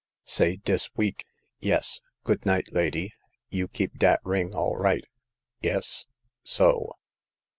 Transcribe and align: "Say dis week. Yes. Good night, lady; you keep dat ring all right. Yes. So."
"Say 0.23 0.55
dis 0.55 0.89
week. 0.95 1.25
Yes. 1.59 2.01
Good 2.23 2.43
night, 2.43 2.69
lady; 2.73 3.13
you 3.51 3.67
keep 3.67 3.99
dat 3.99 4.19
ring 4.23 4.55
all 4.55 4.75
right. 4.75 5.05
Yes. 5.61 6.07
So." 6.41 6.95